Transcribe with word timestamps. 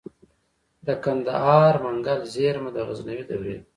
د 0.85 0.87
کندهار 1.03 1.73
منگل 1.85 2.21
زیرمه 2.33 2.69
د 2.73 2.77
غزنوي 2.87 3.23
دورې 3.29 3.53
ده 3.59 3.63